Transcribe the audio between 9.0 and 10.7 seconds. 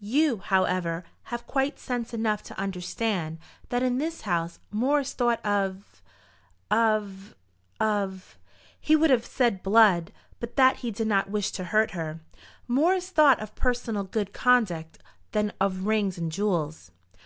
have said blood, but